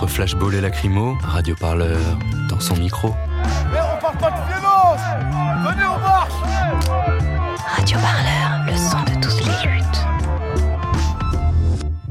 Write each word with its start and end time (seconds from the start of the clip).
Entre 0.00 0.12
flashball 0.12 0.54
et 0.54 0.62
lacrymo, 0.62 1.18
Radio 1.22 1.54
Parleur 1.54 1.98
dans 2.48 2.58
son 2.58 2.74
micro. 2.74 3.08
Mais 3.70 3.80
on 3.80 4.00
parle 4.00 4.16
pas 4.16 4.30
de 4.30 4.48
violence 4.48 5.00
Venez, 5.62 5.84
on 5.84 5.98
marche 6.00 6.32
Radio 7.76 7.98
Parleur, 7.98 8.64
le 8.66 8.76
son 8.78 9.02
de 9.02 9.20
toutes 9.20 9.44
les 9.44 9.70
luttes. 9.70 9.90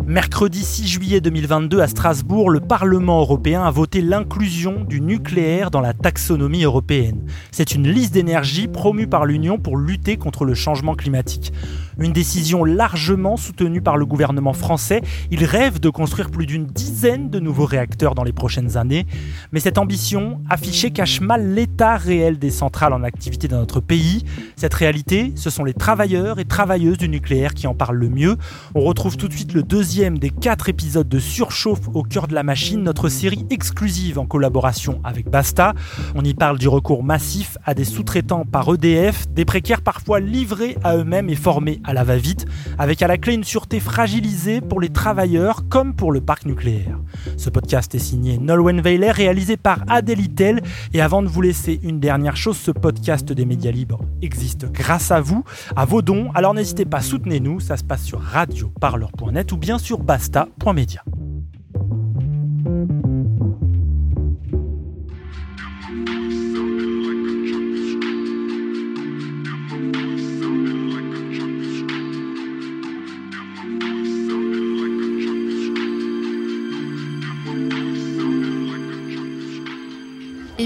Mercredi 0.05 0.63
6 0.63 0.87
juillet 0.87 1.19
2022 1.19 1.81
à 1.81 1.87
Strasbourg, 1.87 2.51
le 2.51 2.59
Parlement 2.59 3.21
européen 3.21 3.63
a 3.63 3.71
voté 3.71 4.01
l'inclusion 4.01 4.83
du 4.83 5.01
nucléaire 5.01 5.71
dans 5.71 5.81
la 5.81 5.93
taxonomie 5.93 6.65
européenne. 6.65 7.25
C'est 7.49 7.73
une 7.73 7.87
liste 7.87 8.13
d'énergie 8.13 8.67
promue 8.67 9.07
par 9.07 9.25
l'Union 9.25 9.57
pour 9.57 9.77
lutter 9.77 10.17
contre 10.17 10.45
le 10.45 10.53
changement 10.53 10.93
climatique. 10.93 11.53
Une 11.99 12.13
décision 12.13 12.63
largement 12.63 13.35
soutenue 13.35 13.81
par 13.81 13.97
le 13.97 14.05
gouvernement 14.05 14.53
français. 14.53 15.01
Il 15.31 15.43
rêve 15.43 15.81
de 15.81 15.89
construire 15.89 16.31
plus 16.31 16.45
d'une 16.45 16.65
dizaine 16.65 17.29
de 17.29 17.41
nouveaux 17.41 17.65
réacteurs 17.65 18.15
dans 18.15 18.23
les 18.23 18.31
prochaines 18.31 18.77
années. 18.77 19.05
Mais 19.51 19.59
cette 19.59 19.77
ambition 19.77 20.39
affichée 20.49 20.91
cache 20.91 21.19
mal 21.19 21.53
l'état 21.53 21.97
réel 21.97 22.39
des 22.39 22.51
centrales 22.51 22.93
en 22.93 23.03
activité 23.03 23.49
dans 23.49 23.59
notre 23.59 23.81
pays. 23.81 24.23
Cette 24.55 24.73
réalité, 24.73 25.33
ce 25.35 25.49
sont 25.49 25.65
les 25.65 25.73
travailleurs 25.73 26.39
et 26.39 26.45
travailleuses 26.45 26.97
du 26.97 27.09
nucléaire 27.09 27.53
qui 27.53 27.67
en 27.67 27.73
parlent 27.73 27.97
le 27.97 28.09
mieux. 28.09 28.37
On 28.75 28.81
retrouve 28.81 29.17
tout 29.17 29.27
de 29.27 29.33
suite 29.33 29.53
le 29.53 29.63
deuxième 29.63 30.17
des 30.17 30.29
quatre 30.29 30.69
épisodes 30.69 31.09
de 31.09 31.19
Surchauffe 31.19 31.89
au 31.93 32.03
cœur 32.03 32.27
de 32.27 32.33
la 32.33 32.43
machine, 32.43 32.81
notre 32.81 33.09
série 33.09 33.45
exclusive 33.49 34.19
en 34.19 34.25
collaboration 34.25 35.01
avec 35.03 35.29
Basta. 35.29 35.73
On 36.15 36.23
y 36.23 36.33
parle 36.33 36.59
du 36.59 36.69
recours 36.69 37.03
massif 37.03 37.57
à 37.65 37.73
des 37.73 37.83
sous-traitants 37.83 38.45
par 38.45 38.73
EDF, 38.73 39.27
des 39.31 39.43
précaires 39.43 39.81
parfois 39.81 40.21
livrés 40.21 40.77
à 40.83 40.95
eux-mêmes 40.95 41.29
et 41.29 41.35
formés 41.35 41.81
à 41.89 41.93
la 41.93 42.03
va-vite, 42.03 42.45
avec 42.77 43.01
à 43.01 43.07
la 43.07 43.17
clé 43.17 43.33
une 43.33 43.43
sûreté 43.43 43.79
fragilisée 43.79 44.61
pour 44.61 44.79
les 44.79 44.89
travailleurs 44.89 45.67
comme 45.69 45.95
pour 45.95 46.11
le 46.11 46.21
parc 46.21 46.45
nucléaire. 46.45 46.99
Ce 47.35 47.49
podcast 47.49 47.93
est 47.95 47.99
signé 47.99 48.37
Nolwenn 48.37 48.79
Weiler, 48.79 49.11
réalisé 49.11 49.57
par 49.57 49.83
Adèle 49.87 50.21
Itel. 50.21 50.61
Et 50.93 51.01
avant 51.01 51.23
de 51.23 51.27
vous 51.27 51.41
laisser 51.41 51.79
une 51.81 51.99
dernière 51.99 52.37
chose, 52.37 52.57
ce 52.57 52.69
podcast 52.69 53.33
des 53.33 53.45
médias 53.45 53.71
libres 53.71 54.01
existe 54.21 54.71
grâce 54.71 55.11
à 55.11 55.19
vous, 55.19 55.43
à 55.75 55.85
vos 55.85 56.03
dons. 56.03 56.29
Alors 56.35 56.53
n'hésitez 56.53 56.85
pas, 56.85 57.01
soutenez-nous, 57.01 57.59
ça 57.59 57.75
se 57.75 57.83
passe 57.83 58.03
sur 58.03 58.21
radioparleur.net 58.21 59.51
ou 59.51 59.57
bien 59.57 59.79
sur 59.79 59.97
basta.media. 59.99 61.03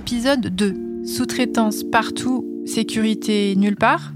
Épisode 0.06 0.48
2. 0.54 1.06
Sous-traitance 1.06 1.86
partout, 1.90 2.46
sécurité 2.66 3.56
nulle 3.56 3.78
part. 3.78 4.12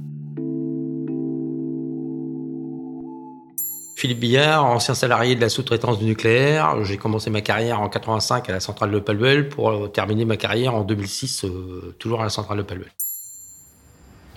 Philippe 3.96 4.20
Billard, 4.20 4.66
ancien 4.66 4.96
salarié 4.96 5.36
de 5.36 5.40
la 5.40 5.48
sous-traitance 5.48 5.98
du 5.98 6.04
nucléaire. 6.04 6.84
J'ai 6.84 6.98
commencé 6.98 7.30
ma 7.30 7.40
carrière 7.40 7.80
en 7.80 7.88
85 7.88 8.50
à 8.50 8.52
la 8.52 8.60
centrale 8.60 8.92
de 8.92 9.00
Palwell 9.00 9.48
pour 9.48 9.70
euh, 9.70 9.88
terminer 9.88 10.26
ma 10.26 10.36
carrière 10.36 10.76
en 10.76 10.84
2006 10.84 11.46
euh, 11.46 11.96
toujours 12.00 12.20
à 12.20 12.26
la 12.26 12.30
centrale 12.32 12.58
de 12.58 12.64
Palwell. 12.64 12.92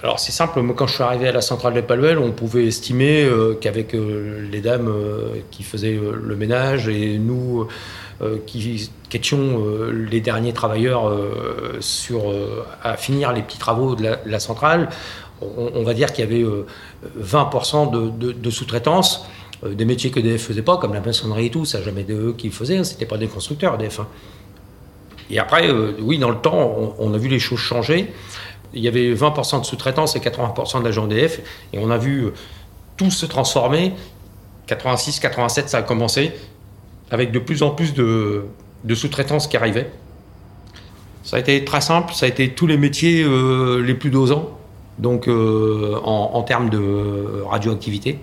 Alors 0.04 0.20
c'est 0.20 0.32
simple, 0.32 0.60
moi 0.62 0.76
quand 0.78 0.86
je 0.86 0.94
suis 0.94 1.02
arrivé 1.02 1.26
à 1.26 1.32
la 1.32 1.42
centrale 1.42 1.74
de 1.74 1.80
Palwell, 1.80 2.18
on 2.18 2.30
pouvait 2.30 2.66
estimer 2.66 3.24
euh, 3.24 3.54
qu'avec 3.60 3.92
les 3.92 4.60
dames 4.60 4.90
qui 5.50 5.64
faisaient 5.64 5.98
le 6.00 6.36
ménage 6.36 6.88
et 6.88 7.18
nous 7.18 7.66
qui, 8.46 8.90
qui 9.08 9.16
étions 9.16 9.64
euh, 9.64 9.90
les 10.10 10.20
derniers 10.20 10.52
travailleurs 10.52 11.08
euh, 11.08 11.78
euh, 12.12 12.62
à 12.82 12.96
finir 12.96 13.32
les 13.32 13.42
petits 13.42 13.58
travaux 13.58 13.94
de 13.94 14.16
la, 14.24 14.40
centrale, 14.40 14.88
on, 15.42 15.82
va 15.82 15.94
dire 15.94 16.12
qu'il 16.12 16.24
y 16.24 16.28
avait 16.28 16.42
euh, 16.42 16.66
20% 17.20 17.90
de, 17.90 18.50
sous-traitance, 18.50 19.26
euh, 19.64 19.74
des 19.74 19.84
métiers 19.84 20.10
que 20.10 20.20
EDF 20.20 20.42
faisait 20.42 20.62
pas, 20.62 20.76
comme 20.76 20.94
la 20.94 21.00
maçonnerie 21.00 21.46
et 21.46 21.50
tout, 21.50 21.64
ça 21.64 21.82
jamais 21.82 22.04
de 22.04 22.14
eux 22.14 22.34
qui 22.36 22.48
le 22.48 22.52
faisaient, 22.52 22.78
hein, 22.78 22.84
c'était 22.84 23.06
pas 23.06 23.18
des 23.18 23.26
constructeurs 23.26 23.74
EDF. 23.74 24.00
hein. 24.00 24.08
Et 25.30 25.38
après, 25.38 25.68
euh, 25.68 25.92
oui, 26.00 26.18
dans 26.18 26.30
le 26.30 26.38
temps, 26.38 26.94
on, 26.98 27.14
a 27.14 27.18
vu 27.18 27.28
les 27.28 27.38
choses 27.38 27.60
changer. 27.60 28.12
Il 28.74 28.82
y 28.82 28.88
avait 28.88 29.14
20% 29.14 29.60
de 29.60 29.64
sous-traitance 29.64 30.16
et 30.16 30.20
80% 30.20 30.82
d'agents 30.82 31.08
EDF, 31.08 31.40
et 31.72 31.78
on 31.78 31.90
a 31.90 31.98
vu 31.98 32.24
euh, 32.26 32.34
tout 32.96 33.10
se 33.10 33.26
transformer. 33.26 33.92
86, 34.66 35.20
87, 35.20 35.68
ça 35.68 35.78
a 35.78 35.82
commencé, 35.82 36.32
avec 37.10 37.32
de 37.32 37.38
plus 37.38 37.62
en 37.62 37.70
plus 37.70 37.94
de, 37.94 38.44
sous-traitance 38.94 39.46
qui 39.46 39.56
arrivaient. 39.56 39.90
Ça 41.22 41.36
a 41.36 41.40
été 41.40 41.64
très 41.64 41.80
simple, 41.80 42.14
ça 42.14 42.26
a 42.26 42.28
été 42.28 42.50
tous 42.50 42.66
les 42.66 42.76
métiers 42.76 43.22
euh, 43.22 43.82
les 43.82 43.94
plus 43.94 44.10
dosants, 44.10 44.58
donc 44.98 45.28
euh, 45.28 45.96
en, 46.02 46.42
termes 46.42 46.70
de 46.70 47.42
radioactivité. 47.46 48.18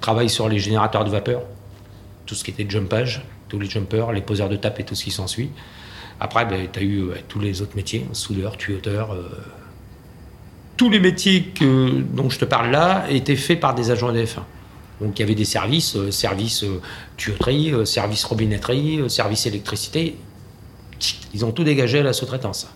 Travail 0.00 0.28
sur 0.28 0.48
les 0.48 0.58
générateurs 0.58 1.04
de 1.04 1.10
vapeur, 1.10 1.42
tout 2.26 2.34
ce 2.34 2.42
qui 2.42 2.50
était 2.50 2.68
jumpage, 2.68 3.24
tous 3.48 3.58
les 3.58 3.68
jumpers, 3.68 4.12
les 4.12 4.22
poseurs 4.22 4.48
de 4.48 4.56
tape 4.56 4.80
et 4.80 4.84
tout 4.84 4.94
ce 4.94 5.04
qui 5.04 5.10
s'ensuit. 5.10 5.50
Après, 6.20 6.44
ben, 6.46 6.68
tu 6.70 6.78
as 6.78 6.82
eu 6.82 7.10
tous 7.28 7.40
les 7.40 7.62
autres 7.62 7.76
métiers, 7.76 8.06
soudeur, 8.12 8.56
tuyauteur. 8.56 9.12
euh. 9.12 9.28
Tous 10.76 10.90
les 10.90 11.00
métiers 11.00 11.44
que, 11.44 12.00
dont 12.00 12.30
je 12.30 12.38
te 12.38 12.44
parle 12.46 12.70
là 12.70 13.04
étaient 13.10 13.36
faits 13.36 13.60
par 13.60 13.74
des 13.74 13.90
agents 13.90 14.14
EDF. 14.14 14.38
Donc 15.00 15.18
il 15.18 15.22
y 15.22 15.24
avait 15.24 15.34
des 15.34 15.44
services, 15.44 15.96
euh, 15.96 16.10
service 16.10 16.62
euh, 16.62 16.80
tuyauterie, 17.16 17.72
euh, 17.72 17.84
service 17.84 18.24
robinetterie, 18.24 19.00
euh, 19.00 19.08
service 19.08 19.46
électricité. 19.46 20.16
Ils 21.32 21.44
ont 21.44 21.52
tout 21.52 21.64
dégagé 21.64 22.00
à 22.00 22.02
la 22.02 22.12
sous-traitance. 22.12 22.68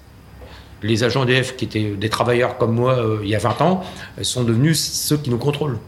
Les 0.83 1.05
agents 1.05 1.27
EDF 1.27 1.57
qui 1.57 1.67
étaient 1.67 1.91
des 1.91 2.09
travailleurs 2.09 2.57
comme 2.57 2.75
moi 2.75 2.99
il 3.23 3.29
y 3.29 3.35
a 3.35 3.39
20 3.39 3.61
ans 3.63 3.85
sont 4.23 4.45
devenus 4.45 4.81
ceux 4.81 5.17
qui 5.17 5.31
nous 5.31 5.39
contrôlent. 5.39 5.79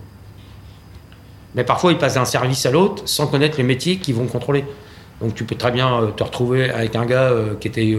Mais 1.55 1.65
parfois 1.65 1.93
ils 1.93 1.99
passent 1.99 2.15
d'un 2.15 2.25
service 2.25 2.65
à 2.67 2.71
l'autre 2.71 3.03
sans 3.07 3.27
connaître 3.27 3.59
les 3.59 3.63
métiers 3.63 3.99
qu'ils 3.99 4.15
vont 4.15 4.27
contrôler. 4.27 4.65
Donc 5.21 5.35
tu 5.35 5.45
peux 5.45 5.55
très 5.55 5.71
bien 5.71 6.13
te 6.17 6.23
retrouver 6.23 6.71
avec 6.71 6.97
un 6.97 7.05
gars 7.05 7.31
qui 7.61 7.69
était 7.69 7.99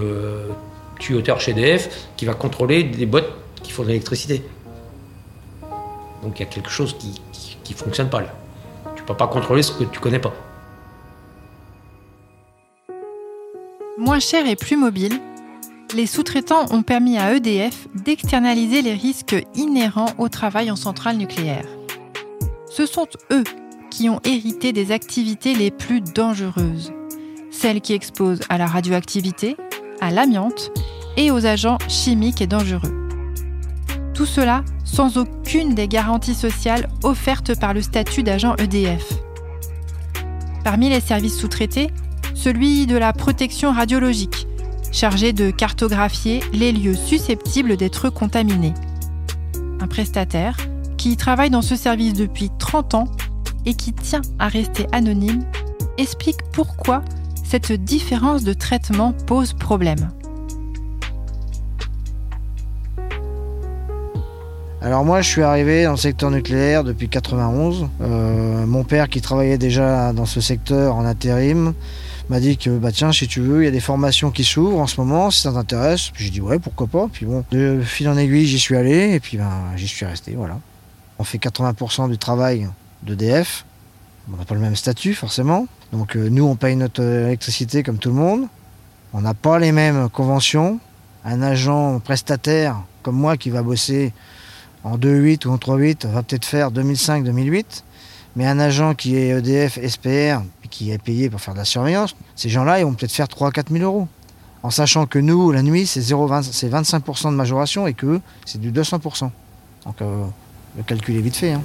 tuyauteur 1.00 1.40
chez 1.40 1.52
EDF 1.52 2.08
qui 2.16 2.25
va 2.25 2.34
contrôler 2.34 2.84
des 2.84 3.06
boîtes 3.06 3.30
qui 3.62 3.72
font 3.72 3.84
de 3.84 3.90
l'électricité. 3.90 4.44
Donc 6.24 6.40
il 6.40 6.44
y 6.44 6.46
a 6.46 6.50
quelque 6.50 6.69
chose 6.69 6.96
qui, 6.98 7.22
fonctionne 7.75 8.09
pas 8.09 8.22
là. 8.22 8.33
Tu 8.95 9.03
peux 9.03 9.16
pas 9.16 9.28
contrôler 9.28 9.61
ce 9.61 9.72
que 9.72 9.83
tu 9.83 10.00
connais 10.00 10.19
pas. 10.19 10.33
Moins 13.97 14.19
cher 14.19 14.47
et 14.47 14.55
plus 14.55 14.78
mobile, 14.78 15.19
les 15.95 16.06
sous-traitants 16.06 16.66
ont 16.72 16.83
permis 16.83 17.17
à 17.17 17.33
EDF 17.33 17.88
d'externaliser 17.95 18.81
les 18.81 18.94
risques 18.94 19.35
inhérents 19.56 20.11
au 20.17 20.29
travail 20.29 20.69
en 20.69 20.75
centrale 20.75 21.17
nucléaire. 21.17 21.66
Ce 22.69 22.85
sont 22.85 23.07
eux 23.31 23.44
qui 23.89 24.09
ont 24.09 24.19
hérité 24.23 24.73
des 24.73 24.91
activités 24.91 25.56
les 25.56 25.72
plus 25.72 26.01
dangereuses, 26.01 26.91
celles 27.50 27.81
qui 27.81 27.94
exposent 27.94 28.41
à 28.50 28.57
la 28.57 28.67
radioactivité, 28.67 29.57
à 30.01 30.12
l'amiante 30.12 30.71
et 31.15 31.31
aux 31.31 31.45
agents 31.45 31.77
chimiques 31.88 32.42
et 32.42 32.47
dangereux. 32.47 33.06
Tout 34.18 34.25
cela 34.25 34.64
sans 34.84 35.18
aucune 35.18 35.75
des 35.75 35.88
garanties 35.88 36.34
sociales 36.34 36.90
offertes 37.04 37.58
par 37.60 37.75
le 37.75 37.84
statut 37.84 38.24
d'agent 38.24 38.56
EDF. 38.56 39.14
Parmi 40.64 40.90
les 40.90 41.02
services 41.02 41.38
sous-traités, 41.38 41.92
celui 42.34 42.88
de 42.88 42.98
la 42.98 43.14
protection 43.14 43.72
radiologique, 43.72 44.48
chargé 44.92 45.34
de 45.34 45.52
cartographier 45.52 46.40
les 46.52 46.72
lieux 46.72 46.96
susceptibles 46.96 47.78
d'être 47.78 48.10
contaminés. 48.10 48.74
Un 49.80 49.88
prestataire 49.88 50.58
qui 50.98 51.16
travaille 51.16 51.52
dans 51.52 51.62
ce 51.62 51.75
service 51.75 52.14
depuis 52.14 52.50
30 52.58 52.96
ans 52.96 53.08
et 53.68 53.75
qui 53.75 53.94
tient 53.94 54.24
à 54.40 54.48
rester 54.48 54.88
anonyme 54.94 55.44
explique 56.00 56.42
pourquoi 56.54 57.04
cette 57.44 57.72
différence 57.72 58.44
de 58.44 58.54
traitement 58.54 59.14
pose 59.14 59.54
problème. 59.54 60.10
Alors 64.88 65.04
moi, 65.04 65.22
je 65.22 65.28
suis 65.28 65.42
arrivé 65.42 65.84
dans 65.84 65.92
le 65.92 65.98
secteur 65.98 66.31
nucléaire 66.31 66.86
depuis 66.86 67.10
91. 67.10 67.89
Euh, 68.00 68.66
mon 68.66 68.86
père, 68.86 69.10
qui 69.10 69.19
travaillait 69.19 69.57
déjà 69.57 70.13
dans 70.13 70.25
ce 70.25 70.39
secteur 70.39 70.95
en 70.95 71.04
intérim, 71.04 71.74
m'a 72.30 72.39
dit 72.39 72.56
que 72.56 72.69
bah 72.69 72.94
tiens 72.94 73.12
si 73.12 73.28
tu 73.28 73.42
veux 73.42 73.63
il 73.63 73.66
y 73.66 73.68
a 73.68 73.72
des 73.72 73.81
formations 73.81 74.31
qui 74.31 74.45
s'ouvrent 74.45 74.80
en 74.80 74.88
ce 74.88 75.01
moment 75.01 75.30
si 75.30 75.42
ça 75.42 75.51
t'intéresse. 75.51 76.12
J'ai 76.16 76.30
dit 76.30 76.39
ouais 76.39 76.57
pourquoi 76.57 76.88
pas. 76.88 77.10
Puis 77.12 77.25
bon 77.25 77.44
de 77.51 77.81
fil 77.84 78.07
en 78.07 78.16
aiguille 78.16 78.45
j'y 78.45 78.60
suis 78.60 78.78
allé 78.78 79.12
et 79.12 79.19
puis 79.19 79.36
ben 79.36 79.51
j'y 79.75 79.89
suis 79.89 80.06
resté 80.06 80.36
voilà. 80.38 80.57
On 81.19 81.25
fait 81.25 81.38
80% 81.38 82.10
du 82.10 82.18
travail 82.18 82.69
d'EDF. 83.04 83.66
On 84.31 84.38
n'a 84.38 84.45
pas 84.45 84.56
le 84.56 84.62
même 84.62 84.78
statut 84.78 85.13
forcément. 85.16 85.68
Donc 85.92 86.16
euh, 86.16 86.30
nous 86.30 86.45
on 86.45 86.56
paye 86.56 86.78
notre 86.78 87.04
électricité 87.04 87.83
comme 87.83 87.98
tout 87.98 88.10
le 88.10 88.16
monde. 88.16 88.48
On 89.12 89.19
n'a 89.19 89.33
pas 89.33 89.60
les 89.60 89.74
mêmes 89.74 90.07
conventions. 90.07 90.80
Un 91.25 91.42
agent 91.42 92.00
prestataire 92.00 92.78
comme 93.04 93.18
moi 93.18 93.36
qui 93.36 93.50
va 93.50 93.63
bosser 93.63 94.13
en 94.83 94.97
2.8 94.97 95.47
ou 95.47 95.51
en 95.51 95.57
3.8 95.57 96.07
va 96.07 96.24
peut-être 96.24 96.45
faire 96.45 96.71
2005-2008 96.71 97.83
mais 98.38 98.45
un 98.45 98.59
agent 98.59 98.94
qui 98.94 99.15
est 99.15 99.29
EDF, 99.29 99.79
SPR, 99.83 100.44
qui 100.69 100.91
est 100.91 101.00
payé 101.00 101.27
pour 101.27 101.41
faire 101.41 101.56
de 101.56 101.59
la 101.59 101.65
surveillance, 101.65 102.15
ces 102.35 102.50
gens-là, 102.50 102.79
ils 102.79 102.85
vont 102.85 102.94
peut-être 102.94 103.12
faire 103.12 103.27
3 103.27 103.51
4 103.51 103.71
000 103.71 103.83
euros. 103.83 104.07
En 104.62 104.69
sachant 104.69 105.07
que 105.07 105.18
nous, 105.18 105.51
la 105.51 105.63
nuit, 105.63 105.88
c'est 105.88 106.01
25% 106.01 107.31
de 107.31 107.35
majoration 107.35 107.88
et 107.88 107.95
que 107.95 108.21
c'est 108.45 108.62
du 108.62 108.71
200%. 108.71 109.31
Donc 109.85 110.01
euh, 110.01 110.25
le 110.77 110.83
calcul 110.83 111.15
est 111.15 111.21
vite 111.21 111.35
fait. 111.35 111.53
Hein. 111.53 111.63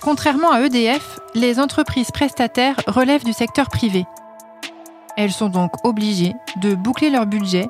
Contrairement 0.00 0.50
à 0.50 0.62
EDF, 0.62 1.20
les 1.36 1.60
entreprises 1.60 2.10
prestataires 2.10 2.74
relèvent 2.88 3.24
du 3.24 3.32
secteur 3.32 3.68
privé. 3.68 4.04
Elles 5.16 5.32
sont 5.32 5.48
donc 5.48 5.72
obligées 5.84 6.34
de 6.56 6.74
boucler 6.74 7.10
leur 7.10 7.26
budget 7.26 7.68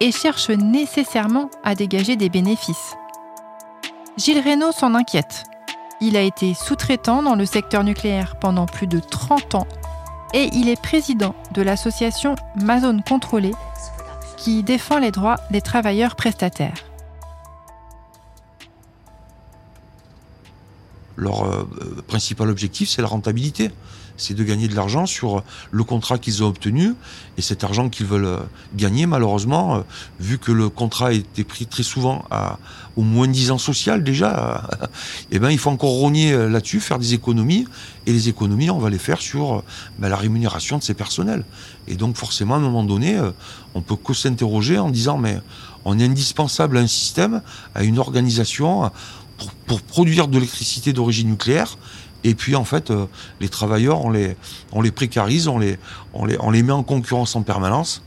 et 0.00 0.12
cherchent 0.12 0.50
nécessairement 0.50 1.50
à 1.62 1.74
dégager 1.74 2.16
des 2.16 2.28
bénéfices. 2.28 2.94
Gilles 4.16 4.40
Reynaud 4.40 4.72
s'en 4.72 4.94
inquiète. 4.94 5.44
Il 6.00 6.16
a 6.16 6.22
été 6.22 6.54
sous-traitant 6.54 7.22
dans 7.22 7.34
le 7.34 7.46
secteur 7.46 7.84
nucléaire 7.84 8.36
pendant 8.36 8.66
plus 8.66 8.86
de 8.86 9.00
30 9.00 9.54
ans 9.54 9.66
et 10.32 10.50
il 10.52 10.68
est 10.68 10.80
président 10.80 11.34
de 11.52 11.62
l'association 11.62 12.34
Mazone 12.56 13.02
Contrôlée 13.02 13.54
qui 14.36 14.62
défend 14.62 14.98
les 14.98 15.10
droits 15.10 15.36
des 15.50 15.60
travailleurs 15.60 16.16
prestataires. 16.16 16.93
Leur 21.16 21.44
euh, 21.44 21.68
principal 22.06 22.50
objectif, 22.50 22.88
c'est 22.88 23.02
la 23.02 23.08
rentabilité 23.08 23.70
c'est 24.16 24.34
de 24.34 24.44
gagner 24.44 24.68
de 24.68 24.76
l'argent 24.76 25.06
sur 25.06 25.42
le 25.70 25.84
contrat 25.84 26.18
qu'ils 26.18 26.42
ont 26.42 26.48
obtenu. 26.48 26.94
Et 27.36 27.42
cet 27.42 27.64
argent 27.64 27.88
qu'ils 27.88 28.06
veulent 28.06 28.24
euh, 28.24 28.38
gagner, 28.74 29.06
malheureusement, 29.06 29.76
euh, 29.76 29.80
vu 30.20 30.38
que 30.38 30.52
le 30.52 30.68
contrat 30.68 31.12
été 31.12 31.44
pris 31.44 31.66
très 31.66 31.82
souvent 31.82 32.24
à, 32.30 32.58
au 32.96 33.02
moins 33.02 33.26
10 33.26 33.50
ans 33.50 33.58
social 33.58 34.04
déjà, 34.04 34.68
eh 35.30 35.38
ben, 35.38 35.50
il 35.50 35.58
faut 35.58 35.70
encore 35.70 35.90
rogner 35.90 36.32
euh, 36.32 36.48
là-dessus, 36.48 36.80
faire 36.80 36.98
des 36.98 37.14
économies. 37.14 37.66
Et 38.06 38.12
les 38.12 38.28
économies, 38.28 38.70
on 38.70 38.78
va 38.78 38.90
les 38.90 38.98
faire 38.98 39.20
sur 39.20 39.64
ben, 39.98 40.08
la 40.08 40.16
rémunération 40.16 40.78
de 40.78 40.82
ces 40.82 40.94
personnels. 40.94 41.44
Et 41.88 41.94
donc 41.94 42.16
forcément, 42.16 42.54
à 42.54 42.58
un 42.58 42.60
moment 42.60 42.84
donné, 42.84 43.20
on 43.74 43.80
peut 43.80 43.96
que 43.96 44.14
s'interroger 44.14 44.78
en 44.78 44.90
disant, 44.90 45.18
mais 45.18 45.38
on 45.84 45.98
est 45.98 46.04
indispensable 46.04 46.78
à 46.78 46.80
un 46.80 46.86
système, 46.86 47.42
à 47.74 47.82
une 47.82 47.98
organisation, 47.98 48.90
pour, 49.38 49.50
pour 49.66 49.82
produire 49.82 50.28
de 50.28 50.34
l'électricité 50.34 50.92
d'origine 50.92 51.28
nucléaire 51.28 51.76
et 52.24 52.34
puis 52.34 52.56
en 52.56 52.64
fait, 52.64 52.90
euh, 52.90 53.06
les 53.38 53.50
travailleurs, 53.50 54.04
on 54.04 54.10
les, 54.10 54.36
on 54.72 54.80
les 54.80 54.90
précarise, 54.90 55.46
on 55.46 55.58
les, 55.58 55.78
on, 56.14 56.24
les, 56.24 56.38
on 56.40 56.50
les 56.50 56.62
met 56.62 56.72
en 56.72 56.82
concurrence 56.82 57.36
en 57.36 57.42
permanence. 57.42 58.02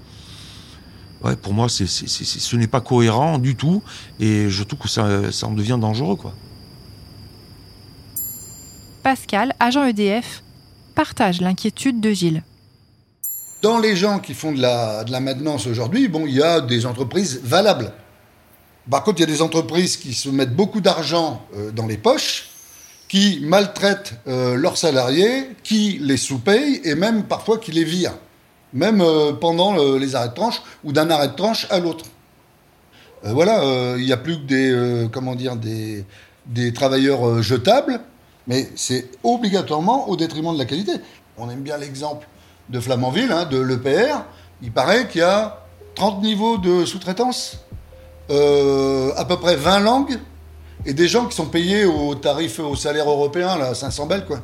Ouais, 1.23 1.35
pour 1.35 1.53
moi, 1.53 1.69
c'est, 1.69 1.87
ce 1.87 2.55
n'est 2.55 2.67
pas 2.67 2.81
cohérent 2.81 3.37
du 3.37 3.55
tout, 3.55 3.81
et 4.19 4.49
je 4.49 4.63
trouve 4.63 4.79
que 4.79 4.89
ça, 4.89 5.31
ça 5.31 5.47
en 5.47 5.53
devient 5.53 5.77
dangereux. 5.79 6.15
Quoi. 6.15 6.33
Pascal, 9.03 9.53
agent 9.59 9.85
EDF, 9.85 10.43
partage 10.95 11.39
l'inquiétude 11.41 12.01
de 12.01 12.11
Gilles. 12.11 12.43
Dans 13.61 13.79
les 13.79 13.95
gens 13.95 14.19
qui 14.19 14.33
font 14.33 14.51
de 14.51 14.61
la, 14.61 15.03
de 15.03 15.11
la 15.11 15.19
maintenance 15.19 15.65
aujourd'hui, 15.65 16.07
bon, 16.07 16.25
il 16.27 16.35
y 16.35 16.43
a 16.43 16.61
des 16.61 16.85
entreprises 16.85 17.39
valables. 17.43 17.93
Par 18.89 19.03
contre, 19.03 19.19
il 19.19 19.21
y 19.21 19.23
a 19.23 19.33
des 19.33 19.41
entreprises 19.41 19.97
qui 19.97 20.13
se 20.13 20.29
mettent 20.29 20.55
beaucoup 20.55 20.79
d'argent 20.79 21.41
euh, 21.55 21.71
dans 21.71 21.87
les 21.87 21.97
poches 21.97 22.49
qui 23.09 23.39
maltraitent 23.41 24.13
euh, 24.27 24.55
leurs 24.55 24.77
salariés, 24.77 25.49
qui 25.63 25.97
les 26.01 26.17
sous-payent 26.17 26.81
et 26.83 26.95
même 26.95 27.23
parfois 27.23 27.57
qui 27.57 27.71
les 27.71 27.83
virent, 27.83 28.17
même 28.73 29.01
euh, 29.01 29.33
pendant 29.33 29.75
les 29.97 30.15
arrêts 30.15 30.29
de 30.29 30.33
tranche 30.33 30.61
ou 30.83 30.91
d'un 30.91 31.09
arrêt 31.09 31.29
de 31.29 31.35
tranche 31.35 31.67
à 31.69 31.79
l'autre. 31.79 32.05
Voilà, 33.23 33.95
il 33.97 34.05
n'y 34.05 34.13
a 34.13 34.17
plus 34.17 34.37
que 34.37 34.45
des, 34.45 35.07
comment 35.11 35.35
dire, 35.35 35.55
des, 35.55 36.05
des 36.45 36.71
travailleurs 36.71 37.41
jetables, 37.41 37.99
mais 38.45 38.69
c'est 38.75 39.09
obligatoirement 39.23 40.07
au 40.07 40.15
détriment 40.15 40.53
de 40.53 40.59
la 40.59 40.65
qualité. 40.65 40.93
On 41.37 41.49
aime 41.49 41.61
bien 41.61 41.77
l'exemple 41.77 42.27
de 42.69 42.79
Flamanville, 42.79 43.31
hein, 43.31 43.45
de 43.45 43.57
l'EPR. 43.57 44.23
Il 44.61 44.71
paraît 44.71 45.07
qu'il 45.07 45.21
y 45.21 45.23
a 45.23 45.65
30 45.95 46.21
niveaux 46.21 46.57
de 46.57 46.85
sous-traitance, 46.85 47.57
à 48.29 49.25
peu 49.25 49.37
près 49.37 49.55
20 49.55 49.79
langues, 49.79 50.19
et 50.85 50.93
des 50.93 51.07
gens 51.07 51.25
qui 51.25 51.35
sont 51.35 51.47
payés 51.47 51.85
au 51.85 52.15
tarif, 52.15 52.59
au 52.59 52.75
salaire 52.75 53.09
européen, 53.09 53.57
là, 53.57 53.73
500 53.73 54.05
balles, 54.05 54.25
quoi. 54.25 54.39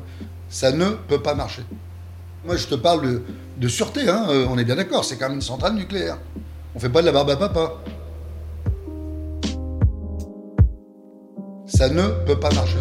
Ça 0.50 0.71
ne 0.71 0.89
peut 0.89 1.21
pas 1.21 1.35
marcher. 1.35 1.63
Moi, 2.45 2.57
je 2.57 2.68
te 2.68 2.75
parle 2.75 3.21
de, 3.57 3.68
sûreté, 3.68 4.09
hein, 4.09 4.25
euh, 4.30 4.45
on 4.50 4.57
est 4.57 4.65
bien 4.65 4.75
d'accord, 4.75 5.06
c'est 5.06 5.18
quand 5.18 5.27
même 5.27 5.35
une 5.35 5.41
centrale 5.41 5.74
nucléaire. 5.74 6.18
On 6.75 6.80
fait 6.80 6.89
pas 6.89 7.01
de 7.01 7.06
la 7.06 7.13
barbe 7.13 7.30
à 7.30 7.38
papa. 7.38 7.74
Ça 11.65 11.88
ne 11.89 12.07
peut 12.25 12.39
pas 12.39 12.51
marcher. 12.51 12.77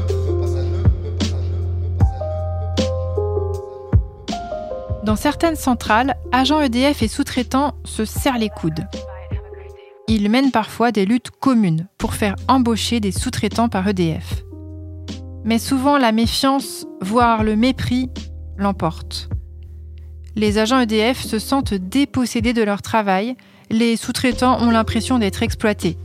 Dans 5.05 5.17
certaines 5.17 5.57
centrales, 5.57 6.17
agents 6.31 6.61
EDF 6.61 7.03
et 7.03 7.09
sous-traitants 7.09 7.75
se 7.85 8.05
serrent 8.05 8.39
les 8.39 8.49
coudes. 8.49 8.87
Ils 10.15 10.29
mènent 10.29 10.51
parfois 10.51 10.93
des 10.93 11.07
luttes 11.07 11.31
communes 11.31 11.87
pour 11.97 12.13
faire 12.13 12.37
embaucher 12.47 13.01
des 13.01 13.13
sous-traitants 13.13 13.71
par 13.71 13.89
EDF. 13.89 14.45
Mais 15.43 15.59
souvent 15.59 15.97
la 15.97 16.13
méfiance, 16.13 16.87
voire 17.01 17.43
le 17.43 17.57
mépris, 17.57 18.11
l'emporte. 18.59 19.31
Les 20.37 20.59
agents 20.59 20.81
EDF 20.81 21.19
se 21.19 21.39
sentent 21.39 21.73
dépossédés 21.73 22.53
de 22.53 22.63
leur 22.63 22.83
travail, 22.83 23.37
les 23.71 23.97
sous-traitants 23.97 24.61
ont 24.61 24.71
l'impression 24.71 25.19
d'être 25.19 25.43
exploités. 25.43 25.97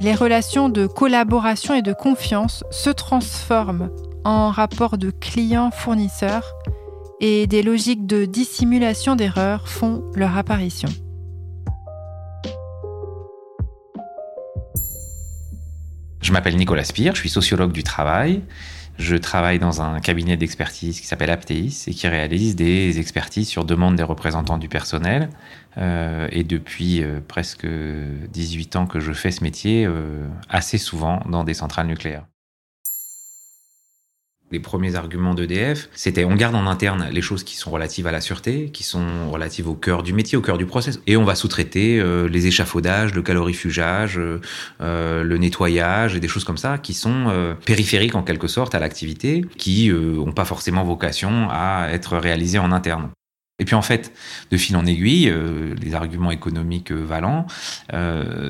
Les 0.00 0.14
relations 0.14 0.68
de 0.68 0.86
collaboration 0.86 1.74
et 1.74 1.82
de 1.82 1.92
confiance 1.92 2.62
se 2.70 2.90
transforment 2.90 3.90
en 4.24 4.50
rapports 4.50 4.96
de 4.96 5.10
clients-fournisseurs 5.10 6.54
et 7.20 7.48
des 7.48 7.64
logiques 7.64 8.06
de 8.06 8.26
dissimulation 8.26 9.16
d'erreurs 9.16 9.66
font 9.66 10.04
leur 10.14 10.36
apparition. 10.36 10.88
Je 16.26 16.32
m'appelle 16.32 16.56
Nicolas 16.56 16.82
Spire, 16.82 17.14
je 17.14 17.20
suis 17.20 17.28
sociologue 17.28 17.70
du 17.70 17.84
travail. 17.84 18.42
Je 18.98 19.14
travaille 19.14 19.60
dans 19.60 19.80
un 19.80 20.00
cabinet 20.00 20.36
d'expertise 20.36 21.00
qui 21.00 21.06
s'appelle 21.06 21.30
Apteis 21.30 21.84
et 21.86 21.92
qui 21.92 22.08
réalise 22.08 22.56
des 22.56 22.98
expertises 22.98 23.46
sur 23.46 23.64
demande 23.64 23.94
des 23.94 24.02
représentants 24.02 24.58
du 24.58 24.68
personnel. 24.68 25.30
Euh, 25.78 26.26
et 26.32 26.42
depuis 26.42 27.00
euh, 27.00 27.20
presque 27.28 27.64
18 27.64 28.74
ans 28.74 28.86
que 28.88 28.98
je 28.98 29.12
fais 29.12 29.30
ce 29.30 29.44
métier, 29.44 29.86
euh, 29.86 30.26
assez 30.48 30.78
souvent 30.78 31.22
dans 31.30 31.44
des 31.44 31.54
centrales 31.54 31.86
nucléaires. 31.86 32.24
Les 34.52 34.60
premiers 34.60 34.94
arguments 34.94 35.34
d'EDF, 35.34 35.88
c'était 35.92 36.24
on 36.24 36.36
garde 36.36 36.54
en 36.54 36.68
interne 36.68 37.08
les 37.10 37.20
choses 37.20 37.42
qui 37.42 37.56
sont 37.56 37.72
relatives 37.72 38.06
à 38.06 38.12
la 38.12 38.20
sûreté, 38.20 38.70
qui 38.70 38.84
sont 38.84 39.28
relatives 39.28 39.68
au 39.68 39.74
cœur 39.74 40.04
du 40.04 40.12
métier, 40.12 40.38
au 40.38 40.40
cœur 40.40 40.56
du 40.56 40.66
process, 40.66 41.00
et 41.08 41.16
on 41.16 41.24
va 41.24 41.34
sous-traiter 41.34 41.98
euh, 41.98 42.28
les 42.28 42.46
échafaudages, 42.46 43.12
le 43.12 43.22
calorifugage, 43.22 44.20
euh, 44.20 45.24
le 45.24 45.38
nettoyage 45.38 46.14
et 46.14 46.20
des 46.20 46.28
choses 46.28 46.44
comme 46.44 46.58
ça 46.58 46.78
qui 46.78 46.94
sont 46.94 47.26
euh, 47.26 47.54
périphériques 47.54 48.14
en 48.14 48.22
quelque 48.22 48.46
sorte 48.46 48.76
à 48.76 48.78
l'activité, 48.78 49.44
qui 49.58 49.90
n'ont 49.90 50.30
pas 50.30 50.44
forcément 50.44 50.84
vocation 50.84 51.48
à 51.50 51.88
être 51.90 52.16
réalisées 52.16 52.60
en 52.60 52.70
interne. 52.70 53.10
Et 53.58 53.64
puis 53.64 53.74
en 53.74 53.82
fait, 53.82 54.12
de 54.52 54.56
fil 54.56 54.76
en 54.76 54.86
aiguille, 54.86 55.32
les 55.80 55.94
arguments 55.94 56.30
économiques 56.30 56.92
valants, 56.92 57.46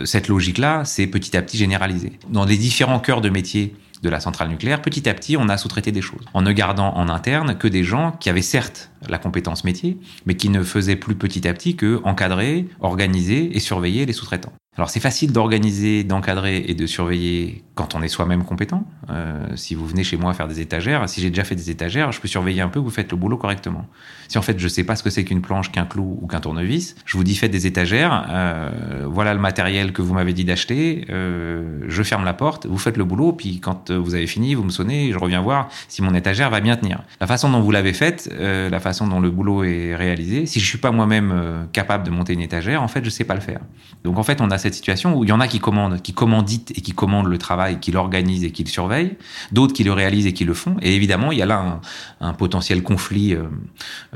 cette 0.05 0.27
logique-là, 0.27 0.85
c'est 0.85 1.07
petit 1.07 1.37
à 1.37 1.43
petit 1.43 1.57
généralisé. 1.57 2.19
Dans 2.29 2.45
les 2.45 2.57
différents 2.57 2.99
cœurs 2.99 3.21
de 3.21 3.29
métier 3.31 3.73
de 4.07 4.11
la 4.11 4.21
centrale 4.21 4.49
nucléaire, 4.49 4.81
petit 4.81 5.09
à 5.09 5.15
petit, 5.15 5.37
on 5.37 5.49
a 5.49 5.59
sous-traité 5.59 5.91
des 5.93 6.01
choses, 6.01 6.25
en 6.33 6.43
ne 6.43 6.53
gardant 6.53 6.95
en 6.95 7.09
interne 7.09 7.59
que 7.59 7.67
des 7.69 7.83
gens 7.83 8.13
qui 8.13 8.31
avaient 8.31 8.41
certes 8.41 8.91
la 9.09 9.19
compétence 9.19 9.65
métier, 9.65 9.99
mais 10.25 10.37
qui 10.37 10.49
ne 10.49 10.63
faisaient 10.63 10.97
plus 10.97 11.17
petit 11.17 11.47
à 11.49 11.53
petit 11.53 11.77
que 11.77 12.01
encadrer, 12.05 12.69
organiser 12.81 13.57
et 13.57 13.61
surveiller 13.61 14.07
les 14.07 14.13
sous-traitants. 14.13 14.53
Alors 14.77 14.91
c'est 14.91 15.01
facile 15.01 15.33
d'organiser, 15.33 16.05
d'encadrer 16.05 16.65
et 16.69 16.75
de 16.75 16.87
surveiller 16.87 17.63
quand 17.75 17.95
on 17.95 18.03
est 18.03 18.09
soi-même 18.09 18.45
compétent. 18.45 18.85
Euh, 19.09 19.47
si 19.55 19.75
vous 19.75 19.87
venez 19.87 20.05
chez 20.05 20.19
moi 20.19 20.35
faire 20.35 20.49
des 20.49 20.61
étagères, 20.61 21.09
si 21.09 21.23
j'ai 21.23 21.31
déjà 21.31 21.45
fait 21.45 21.55
des 21.55 21.71
étagères, 21.71 22.13
je 22.13 22.21
peux 22.21 22.29
surveiller 22.29 22.61
un 22.61 22.69
peu 22.69 22.81
que 22.81 22.85
vous 22.85 22.91
faites 22.91 23.11
le 23.11 23.17
boulot 23.17 23.39
correctement. 23.39 23.87
Si 24.29 24.37
en 24.37 24.43
fait 24.43 24.59
je 24.59 24.69
sais 24.69 24.85
pas 24.85 24.95
ce 24.95 25.03
que 25.03 25.09
c'est 25.09 25.25
qu'une 25.25 25.41
planche, 25.41 25.73
qu'un 25.73 25.87
clou 25.87 26.19
ou 26.21 26.27
qu'un 26.27 26.41
tournevis, 26.41 26.95
je 27.07 27.17
vous 27.17 27.25
dis 27.25 27.37
faites 27.37 27.51
des 27.51 27.67
étagères, 27.67 28.27
euh, 28.29 29.07
voilà 29.07 29.33
le 29.33 29.41
matériel 29.41 29.93
que 29.93 30.03
vous 30.03 30.13
m'avez 30.13 30.35
dit 30.35 30.45
d'acheter, 30.45 31.07
euh, 31.09 31.81
je 31.89 32.03
ferme 32.03 32.25
la 32.25 32.35
porte, 32.35 32.67
vous 32.67 32.79
faites 32.79 32.99
le 32.99 33.05
boulot, 33.05 33.33
puis 33.33 33.61
quand 33.61 33.91
vous 33.91 34.15
avez 34.15 34.27
fini, 34.27 34.55
vous 34.55 34.65
me 34.65 34.71
sonnez, 34.71 35.11
je 35.11 35.19
reviens 35.19 35.41
voir 35.41 35.71
si 35.89 36.03
mon 36.03 36.15
étagère 36.15 36.51
va 36.51 36.61
bien 36.61 36.77
tenir. 36.77 37.03
La 37.21 37.27
façon 37.27 37.49
dont 37.49 37.61
vous 37.61 37.71
l'avez 37.71 37.95
faite, 37.95 38.31
la 38.39 38.81
façon 38.81 39.07
dont 39.07 39.21
le 39.21 39.31
boulot 39.31 39.65
est 39.65 39.95
réalisé, 39.95 40.45
si 40.45 40.61
je 40.61 40.67
suis 40.67 40.79
pas 40.79 40.91
moi-même 40.91 41.69
capable 41.73 42.05
de 42.05 42.11
monter 42.11 42.35
une 42.35 42.43
étagère, 42.43 42.83
en 42.83 42.89
fait 42.89 43.03
je 43.05 43.11
sais 43.11 43.25
pas 43.25 43.35
le 43.35 43.41
faire. 43.41 43.61
Donc 44.05 44.19
en 44.19 44.23
fait 44.23 44.41
on 44.41 44.51
a 44.51 44.59
cette 44.67 44.75
situation 44.75 45.17
où 45.17 45.23
il 45.23 45.31
y 45.31 45.33
en 45.33 45.39
a 45.39 45.47
qui 45.47 45.61
commandent, 45.61 46.03
qui 46.03 46.13
commanditent 46.13 46.73
et 46.77 46.81
qui 46.81 46.91
commandent 46.91 47.29
le 47.29 47.39
travail, 47.39 47.79
qui 47.79 47.93
l'organisent 47.93 48.43
et 48.43 48.51
qui 48.51 48.65
le 48.65 48.69
surveillent, 48.69 49.17
d'autres 49.53 49.73
qui 49.73 49.85
le 49.85 49.93
réalisent 49.93 50.27
et 50.27 50.33
qui 50.33 50.45
le 50.45 50.55
font. 50.55 50.77
Et 50.83 50.97
évidemment, 50.97 51.31
il 51.31 51.39
y 51.39 51.43
a 51.43 51.47
là 51.47 51.81
un, 52.21 52.33
potentiel 52.33 52.83
conflit, 52.83 53.33
euh, 53.33 53.45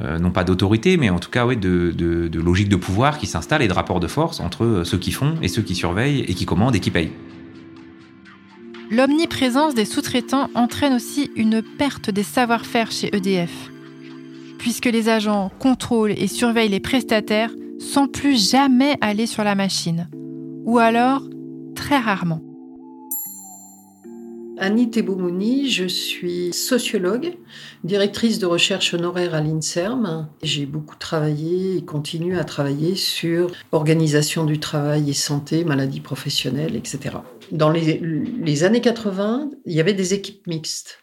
euh, 0.03 0.19
non 0.19 0.33
pas 0.33 0.43
d'autorité, 0.43 0.97
mais 0.97 1.09
en 1.09 1.21
tout 1.21 1.31
cas 1.31 1.47
ouais, 1.47 1.55
de, 1.55 1.95
de, 1.97 2.27
de 2.27 2.41
logique 2.41 2.69
de 2.69 2.75
pouvoir 2.75 3.19
qui 3.19 3.29
s'installe 3.29 3.63
et 3.63 3.69
de 3.69 3.73
rapport 3.73 4.01
de 4.01 4.09
force 4.09 4.41
entre 4.41 4.83
ceux 4.85 4.99
qui 4.99 5.13
font 5.13 5.37
et 5.41 5.47
ceux 5.47 5.63
qui 5.63 5.77
surveillent 5.77 6.25
et 6.27 6.35
qui 6.35 6.47
commandent 6.47 6.75
et 6.75 6.81
qui 6.81 6.91
payent. 6.91 7.13
L'omniprésence 8.91 9.75
des 9.75 9.85
sous-traitants 9.85 10.51
entraîne 10.57 10.95
aussi 10.95 11.31
une 11.37 11.63
perte 11.63 12.11
des 12.11 12.25
savoir-faire 12.25 12.91
chez 12.91 13.15
EDF, 13.15 13.71
puisque 14.59 14.87
les 14.87 15.09
agents 15.09 15.53
contrôlent 15.61 16.11
et 16.19 16.27
surveillent 16.27 16.71
les 16.71 16.81
prestataires 16.81 17.53
sans 17.81 18.07
plus 18.07 18.51
jamais 18.51 18.97
aller 19.01 19.27
sur 19.27 19.43
la 19.43 19.55
machine, 19.55 20.09
ou 20.71 20.79
alors 20.79 21.23
très 21.75 21.99
rarement. 21.99 22.41
Annie 24.57 24.89
Teboumouni, 24.89 25.69
je 25.69 25.87
suis 25.87 26.53
sociologue, 26.53 27.35
directrice 27.83 28.39
de 28.39 28.47
recherche 28.47 28.95
honoraire 28.95 29.35
à 29.35 29.41
l'INSERM. 29.41 30.29
J'ai 30.45 30.67
beaucoup 30.67 30.95
travaillé 30.95 31.79
et 31.79 31.85
continue 31.85 32.39
à 32.39 32.45
travailler 32.45 32.95
sur 32.95 33.51
organisation 33.73 34.45
du 34.45 34.61
travail 34.61 35.11
et 35.11 35.15
santé, 35.15 35.65
maladies 35.65 36.01
professionnelles, 36.01 36.77
etc. 36.77 37.17
Dans 37.51 37.71
les, 37.71 37.99
les 37.99 38.63
années 38.63 38.81
80, 38.81 39.51
il 39.67 39.75
y 39.75 39.81
avait 39.81 39.93
des 39.93 40.15
équipes 40.15 40.47
mixtes, 40.47 40.99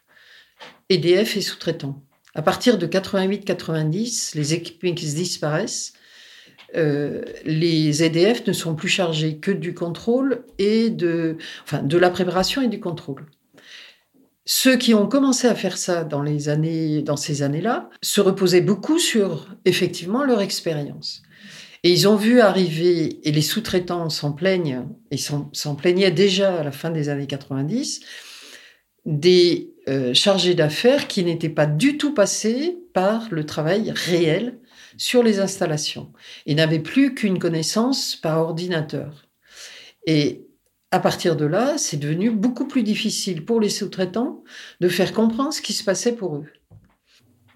EDF 0.88 1.36
et 1.36 1.42
sous-traitants. 1.42 2.02
À 2.36 2.42
partir 2.42 2.78
de 2.78 2.88
88-90, 2.88 4.38
les 4.38 4.54
équipes 4.54 4.84
mixtes 4.84 5.16
disparaissent. 5.16 5.92
Euh, 6.76 7.22
les 7.46 8.04
EDF 8.04 8.46
ne 8.46 8.54
sont 8.54 8.76
plus 8.76 8.90
chargés 8.90 9.38
que 9.38 9.52
du 9.52 9.74
contrôle 9.74 10.44
et 10.60 10.90
de, 10.90 11.38
enfin, 11.64 11.82
de 11.82 11.98
la 11.98 12.10
préparation 12.10 12.62
et 12.62 12.68
du 12.68 12.80
contrôle. 12.80 13.26
Ceux 14.46 14.78
qui 14.78 14.94
ont 14.94 15.08
commencé 15.08 15.48
à 15.48 15.56
faire 15.56 15.78
ça 15.78 16.04
dans, 16.04 16.22
les 16.22 16.50
années, 16.50 17.02
dans 17.02 17.18
ces 17.18 17.42
années-là 17.42 17.90
se 18.02 18.22
reposaient 18.22 18.62
beaucoup 18.62 19.00
sur 19.00 19.48
effectivement 19.66 20.24
leur 20.24 20.42
expérience. 20.42 21.22
Et 21.84 21.92
ils 21.92 22.08
ont 22.08 22.16
vu 22.16 22.40
arriver, 22.40 23.20
et 23.28 23.32
les 23.32 23.42
sous-traitants 23.42 24.10
s'en 24.10 24.32
plaignent, 24.32 24.86
et 25.12 25.18
s'en 25.18 25.76
plaignaient 25.76 26.12
déjà 26.12 26.60
à 26.60 26.64
la 26.64 26.72
fin 26.72 26.90
des 26.90 27.10
années 27.10 27.28
90, 27.28 28.02
des 29.06 29.74
euh, 29.88 30.14
chargés 30.14 30.54
d'affaires 30.54 31.08
qui 31.08 31.24
n'étaient 31.24 31.50
pas 31.50 31.66
du 31.66 31.98
tout 31.98 32.14
passés 32.14 32.78
par 32.94 33.28
le 33.32 33.46
travail 33.46 33.92
réel 33.96 34.60
sur 34.98 35.24
les 35.24 35.40
installations 35.40 36.12
et 36.46 36.56
n'avaient 36.56 36.80
plus 36.80 37.14
qu'une 37.14 37.40
connaissance 37.40 38.16
par 38.16 38.40
ordinateur. 38.40 39.28
Et 40.06 40.48
à 40.92 41.00
partir 41.00 41.36
de 41.36 41.46
là, 41.46 41.78
c'est 41.78 41.98
devenu 41.98 42.32
beaucoup 42.32 42.68
plus 42.68 42.84
difficile 42.84 43.46
pour 43.46 43.60
les 43.60 43.70
sous-traitants 43.70 44.44
de 44.80 44.90
faire 44.90 45.14
comprendre 45.14 45.54
ce 45.54 45.62
qui 45.62 45.74
se 45.74 45.84
passait 45.84 46.16
pour 46.16 46.36
eux. 46.38 46.46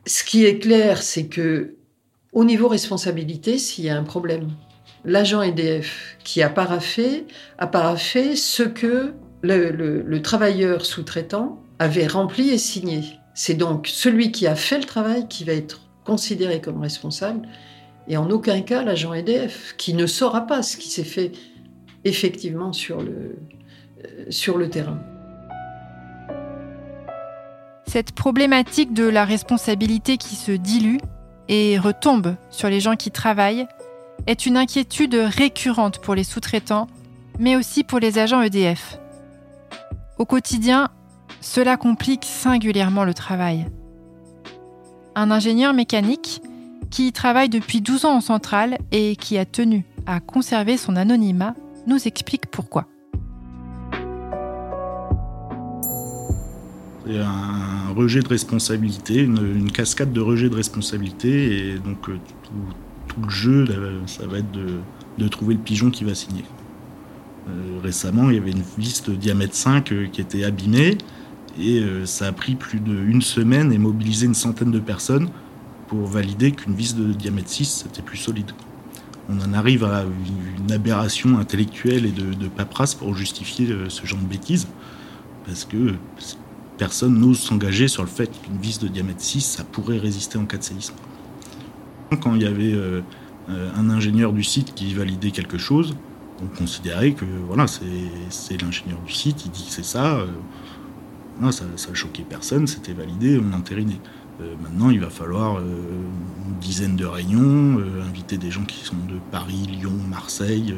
Ce 0.06 0.24
qui 0.24 0.46
est 0.46 0.60
clair, 0.60 1.02
c'est 1.02 1.28
que 1.28 1.76
au 2.34 2.44
niveau 2.44 2.68
responsabilité, 2.68 3.58
s'il 3.58 3.86
y 3.86 3.90
a 3.90 3.98
un 3.98 4.04
problème, 4.04 4.50
l'agent 5.04 5.42
EDF 5.42 6.18
qui 6.24 6.42
a 6.42 6.50
paraffé 6.50 7.26
a 7.58 7.68
paraffé 7.68 8.36
ce 8.36 8.64
que 8.64 9.14
le 9.44 10.22
travailleur 10.22 10.86
sous-traitant 10.86 11.64
avait 11.80 12.08
rempli 12.08 12.50
et 12.50 12.58
signé. 12.58 13.04
C'est 13.34 13.56
donc 13.56 13.88
celui 13.88 14.32
qui 14.32 14.46
a 14.46 14.56
fait 14.56 14.78
le 14.78 14.84
travail 14.84 15.28
qui 15.28 15.44
va 15.44 15.54
être 15.54 15.82
considéré 16.12 16.60
comme 16.60 16.82
responsable 16.82 17.48
et 18.10 18.18
en 18.18 18.30
aucun 18.30 18.60
cas 18.64 18.84
l'agent 18.84 19.14
EDF 19.14 19.76
qui 19.78 19.94
ne 19.94 20.06
saura 20.06 20.42
pas 20.42 20.62
ce 20.62 20.76
qui 20.76 20.90
s'est 20.90 21.06
fait 21.06 21.32
effectivement 22.04 22.74
sur 22.74 23.02
le, 23.02 23.38
euh, 24.04 24.26
sur 24.30 24.58
le 24.58 24.70
terrain. 24.70 25.00
Cette 27.88 28.12
problématique 28.12 28.94
de 28.94 29.06
la 29.06 29.24
responsabilité 29.24 30.18
qui 30.18 30.36
se 30.36 30.52
dilue 30.52 30.98
et 31.48 31.80
retombe 31.80 32.36
sur 32.50 32.68
les 32.68 32.82
gens 32.82 32.98
qui 32.98 33.12
travaillent 33.12 33.68
est 34.28 34.46
une 34.46 34.58
inquiétude 34.58 35.16
récurrente 35.16 36.00
pour 36.00 36.14
les 36.14 36.26
sous-traitants, 36.26 36.88
mais 37.40 37.56
aussi 37.56 37.86
pour 37.86 38.00
les 38.00 38.20
agents 38.20 38.42
EDF. 38.42 39.00
Au 40.18 40.26
quotidien, 40.26 40.90
cela 41.40 41.78
complique 41.78 42.26
singulièrement 42.26 43.06
le 43.06 43.14
travail. 43.14 43.66
Un 45.16 45.30
ingénieur 45.30 45.74
mécanique 45.74 46.42
qui 46.90 47.12
travaille 47.12 47.50
depuis 47.50 47.82
12 47.82 48.06
ans 48.06 48.16
en 48.16 48.22
centrale 48.22 48.78
et 48.92 49.16
qui 49.18 49.38
a 49.38 49.46
tenu 49.46 49.86
à 50.06 50.20
conserver 50.20 50.78
son 50.78 50.96
anonymat 50.96 51.54
nous 51.86 52.08
explique 52.08 52.46
pourquoi. 52.48 52.88
Il 57.06 57.16
y 57.16 57.18
a 57.18 57.28
un 57.28 57.94
rejet 57.94 58.22
de 58.22 58.28
responsabilité, 58.28 59.22
une, 59.22 59.72
cascade 59.72 60.14
de 60.14 60.22
rejet 60.22 60.50
de 60.50 60.56
responsabilité, 60.56 61.72
et 61.72 61.80
donc 61.80 62.08
euh, 62.08 62.18
tout, 63.08 63.22
le 63.22 63.30
jeu, 63.30 63.66
ça 64.06 64.26
va 64.28 64.38
être 64.38 64.52
de, 64.52 64.80
de, 65.18 65.28
trouver 65.28 65.56
le 65.56 65.60
pigeon 65.60 65.90
qui 65.90 66.06
va 66.06 66.14
signer. 66.14 66.46
Euh, 67.50 67.80
récemment, 67.84 68.30
il 68.30 68.36
y 68.36 68.40
avait 68.40 68.52
une 68.52 68.64
vis 68.78 69.04
de 69.04 69.16
diamètre 69.16 69.56
5 69.56 69.92
euh, 69.92 70.08
qui 70.08 70.22
était 70.22 70.44
abîmée, 70.46 70.98
et 71.60 71.80
euh, 71.80 72.06
ça 72.06 72.28
a 72.28 72.32
pris 72.32 72.56
plus 72.56 72.80
d'une 72.80 73.22
semaine 73.22 73.72
et 73.72 73.78
mobilisé 73.78 74.26
une 74.26 74.36
centaine 74.36 74.72
de 74.72 74.80
personnes 74.80 75.30
pour 75.88 76.06
valider 76.08 76.52
qu'une 76.52 76.76
vis 76.76 76.96
de 76.96 77.14
diamètre 77.14 77.50
6 77.50 77.86
c'était 77.86 78.02
plus 78.02 78.18
solide 78.18 78.52
on 79.32 79.40
en 79.42 79.54
arrive 79.54 79.84
à 79.84 80.04
une 80.04 80.72
aberration 80.72 81.38
intellectuelle 81.38 82.06
et 82.06 82.12
de, 82.12 82.34
de 82.34 82.48
paperasse 82.48 82.96
pour 82.96 83.16
justifier 83.16 83.70
euh, 83.70 83.90
ce 83.90 84.06
genre 84.06 84.20
de 84.20 84.26
bêtises. 84.26 84.68
Parce 85.46 85.66
que 85.66 85.96
personne 86.78 87.20
n'ose 87.20 87.40
s'engager 87.40 87.88
sur 87.88 88.04
le 88.04 88.10
fait 88.10 88.30
qu'une 88.42 88.58
vis 88.58 88.80
de 88.80 88.88
diamètre 88.88 89.22
6, 89.22 89.42
ça 89.42 89.64
pourrait 89.64 89.98
résister 89.98 90.38
en 90.38 90.46
cas 90.46 90.58
de 90.58 90.64
séisme. 90.64 90.96
Quand 92.22 92.36
il 92.36 92.42
y 92.42 92.46
avait 92.46 92.74
euh, 92.74 93.02
un 93.48 93.90
ingénieur 93.90 94.34
du 94.34 94.44
site 94.44 94.74
qui 94.76 94.94
validait 94.94 95.32
quelque 95.32 95.58
chose, 95.58 95.96
on 96.44 96.48
considérait 96.58 97.14
que 97.14 97.26
voilà, 97.48 97.66
c'est 97.68 98.62
l'ingénieur 98.62 99.00
du 99.06 99.14
site, 99.14 99.46
il 99.46 99.52
dit 99.52 99.66
que 99.66 99.72
c'est 99.72 99.86
ça, 99.86 100.26
ça, 101.50 101.66
ça 101.78 101.96
choquait 101.96 102.26
personne, 102.28 102.68
c'était 102.68 102.94
validé, 102.94 103.42
on 103.44 103.54
entérinait. 103.54 104.00
Euh, 104.42 104.56
maintenant, 104.62 104.90
il 104.90 105.00
va 105.00 105.10
falloir 105.10 105.58
euh, 105.58 105.62
une 106.48 106.60
dizaine 106.60 106.96
de 106.96 107.06
réunions, 107.06 107.80
euh, 107.80 108.04
inviter 108.08 108.38
des 108.38 108.52
gens 108.52 108.64
qui 108.64 108.84
sont 108.84 108.96
de 108.96 109.20
Paris, 109.32 109.68
Lyon, 109.70 109.94
Marseille, 110.10 110.76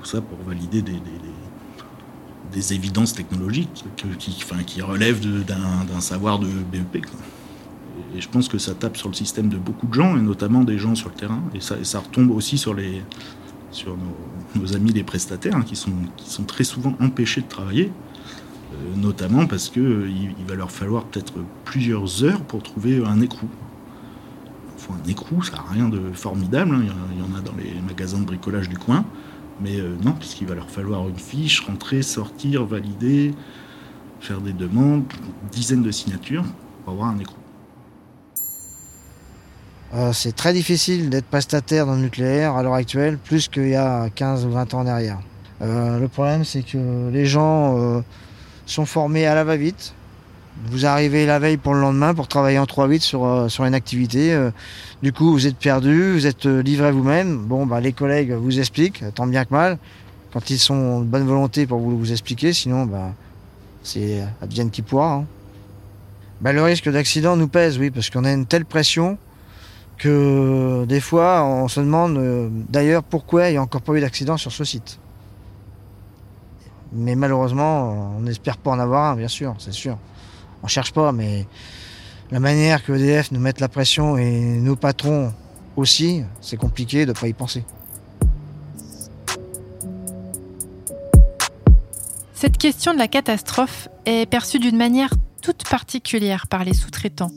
tout 0.00 0.06
ça 0.06 0.20
pour 0.20 0.38
valider 0.46 0.82
des, 0.82 2.74
évidences 2.74 3.14
technologiques 3.14 3.84
que, 3.96 4.06
qui, 4.16 4.82
relèvent 4.82 5.20
d'un 5.44 6.00
savoir 6.00 6.38
de 6.38 6.46
BEP. 6.46 7.06
Et 8.14 8.20
je 8.20 8.28
pense 8.28 8.48
que 8.48 8.58
ça 8.58 8.74
tape 8.74 8.96
sur 8.96 9.08
le 9.08 9.14
système 9.14 9.48
de 9.48 9.56
beaucoup 9.56 9.86
de 9.86 9.94
gens, 9.94 10.16
et 10.16 10.20
notamment 10.20 10.62
des 10.62 10.76
gens 10.76 10.94
sur 10.94 11.08
le 11.08 11.14
terrain. 11.14 11.42
Et 11.54 11.60
ça, 11.60 11.78
et 11.78 11.84
ça 11.84 12.00
retombe 12.00 12.30
aussi 12.30 12.58
sur, 12.58 12.74
nos, 12.74 14.76
amis 14.76 14.92
les 14.92 15.02
prestataires, 15.02 15.56
hein, 15.56 15.62
qui, 15.62 15.76
sont, 15.76 15.92
très 16.46 16.64
souvent 16.64 16.94
empêchés 17.00 17.40
de 17.40 17.48
travailler 17.48 17.90
notamment 18.96 19.46
parce 19.46 19.68
qu'il 19.68 19.82
euh, 19.82 20.10
il 20.10 20.44
va 20.46 20.54
leur 20.54 20.70
falloir 20.70 21.04
peut-être 21.04 21.34
plusieurs 21.64 22.24
heures 22.24 22.40
pour 22.42 22.62
trouver 22.62 23.02
un 23.04 23.20
écrou. 23.20 23.48
Enfin, 24.76 24.94
un 25.04 25.08
écrou, 25.08 25.42
ça 25.42 25.52
n'a 25.52 25.64
rien 25.70 25.88
de 25.88 26.12
formidable, 26.12 26.74
hein. 26.74 26.82
il 27.12 27.18
y 27.18 27.22
en 27.22 27.38
a 27.38 27.40
dans 27.40 27.54
les 27.56 27.80
magasins 27.80 28.18
de 28.18 28.24
bricolage 28.24 28.68
du 28.68 28.78
coin, 28.78 29.04
mais 29.60 29.80
euh, 29.80 29.94
non, 30.02 30.12
puisqu'il 30.12 30.46
va 30.46 30.54
leur 30.54 30.70
falloir 30.70 31.08
une 31.08 31.18
fiche, 31.18 31.60
rentrer, 31.60 32.02
sortir, 32.02 32.64
valider, 32.64 33.32
faire 34.20 34.40
des 34.40 34.52
demandes, 34.52 35.04
une 35.42 35.48
dizaine 35.50 35.82
de 35.82 35.90
signatures 35.90 36.44
pour 36.84 36.94
avoir 36.94 37.08
un 37.08 37.18
écrou. 37.18 37.36
Euh, 39.94 40.12
c'est 40.14 40.34
très 40.34 40.54
difficile 40.54 41.10
d'être 41.10 41.26
prestataire 41.26 41.84
dans 41.84 41.94
le 41.94 42.00
nucléaire 42.00 42.56
à 42.56 42.62
l'heure 42.62 42.74
actuelle, 42.74 43.18
plus 43.18 43.48
qu'il 43.48 43.68
y 43.68 43.74
a 43.74 44.08
15 44.08 44.46
ou 44.46 44.50
20 44.50 44.74
ans 44.74 44.84
derrière. 44.84 45.18
Euh, 45.60 45.98
le 45.98 46.08
problème, 46.08 46.44
c'est 46.44 46.62
que 46.62 47.10
les 47.10 47.26
gens 47.26 47.78
euh, 47.78 48.00
sont 48.66 48.86
formés 48.86 49.26
à 49.26 49.34
la 49.34 49.44
va-vite. 49.44 49.94
Vous 50.66 50.84
arrivez 50.86 51.24
la 51.26 51.38
veille 51.38 51.56
pour 51.56 51.74
le 51.74 51.80
lendemain 51.80 52.14
pour 52.14 52.28
travailler 52.28 52.58
en 52.58 52.64
3-8 52.66 53.00
sur, 53.00 53.24
euh, 53.24 53.48
sur 53.48 53.64
une 53.64 53.74
activité. 53.74 54.32
Euh, 54.32 54.50
du 55.02 55.12
coup, 55.12 55.32
vous 55.32 55.46
êtes 55.46 55.56
perdu, 55.56 56.12
vous 56.12 56.26
êtes 56.26 56.46
euh, 56.46 56.62
livré 56.62 56.92
vous-même. 56.92 57.38
Bon, 57.38 57.66
bah, 57.66 57.80
les 57.80 57.92
collègues 57.92 58.32
vous 58.32 58.60
expliquent, 58.60 59.02
tant 59.14 59.26
bien 59.26 59.44
que 59.44 59.52
mal. 59.54 59.78
quand 60.32 60.50
ils 60.50 60.58
sont 60.58 61.00
de 61.00 61.06
bonne 61.06 61.26
volonté 61.26 61.66
pour 61.66 61.78
vous, 61.78 61.98
vous 61.98 62.12
expliquer, 62.12 62.52
sinon, 62.52 62.84
bah, 62.86 63.12
c'est 63.82 64.22
advienne 64.40 64.70
qui 64.70 64.82
pourra. 64.82 65.14
hein. 65.14 65.24
Bah, 66.40 66.52
le 66.52 66.62
risque 66.62 66.90
d'accident 66.90 67.36
nous 67.36 67.48
pèse, 67.48 67.78
oui, 67.78 67.90
parce 67.90 68.10
qu'on 68.10 68.24
a 68.24 68.32
une 68.32 68.46
telle 68.46 68.64
pression 68.64 69.18
que 69.98 70.84
des 70.88 71.00
fois, 71.00 71.44
on 71.44 71.68
se 71.68 71.80
demande 71.80 72.50
d'ailleurs 72.68 73.04
pourquoi 73.04 73.48
il 73.48 73.52
n'y 73.52 73.58
a 73.58 73.62
encore 73.62 73.82
pas 73.82 73.94
eu 73.94 74.00
d'accident 74.00 74.36
sur 74.36 74.50
ce 74.52 74.64
site. 74.64 74.98
Mais 76.92 77.14
malheureusement, 77.14 78.16
on 78.16 78.20
n'espère 78.20 78.56
pas 78.58 78.70
en 78.70 78.78
avoir 78.78 79.12
un, 79.12 79.16
bien 79.16 79.28
sûr, 79.28 79.54
c'est 79.58 79.72
sûr. 79.72 79.96
On 80.62 80.66
cherche 80.66 80.92
pas, 80.92 81.12
mais 81.12 81.46
la 82.30 82.40
manière 82.40 82.84
que 82.84 82.92
EDF 82.92 83.32
nous 83.32 83.40
mette 83.40 83.60
la 83.60 83.68
pression 83.68 84.16
et 84.16 84.30
nos 84.30 84.76
patrons 84.76 85.32
aussi, 85.76 86.22
c'est 86.40 86.56
compliqué 86.56 87.06
de 87.06 87.12
ne 87.12 87.16
pas 87.16 87.28
y 87.28 87.32
penser. 87.32 87.64
Cette 92.34 92.58
question 92.58 92.92
de 92.92 92.98
la 92.98 93.08
catastrophe 93.08 93.88
est 94.04 94.28
perçue 94.28 94.58
d'une 94.58 94.76
manière 94.76 95.10
toute 95.42 95.68
particulière 95.68 96.46
par 96.46 96.64
les 96.64 96.74
sous-traitants, 96.74 97.30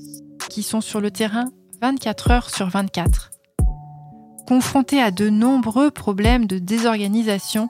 qui 0.50 0.64
sont 0.64 0.82
sur 0.82 1.00
le 1.00 1.12
terrain 1.12 1.46
24 1.82 2.32
heures 2.32 2.50
sur 2.50 2.70
24. 2.70 3.32
Confrontés 4.48 5.02
à 5.02 5.12
de 5.12 5.30
nombreux 5.30 5.92
problèmes 5.92 6.46
de 6.46 6.58
désorganisation, 6.58 7.70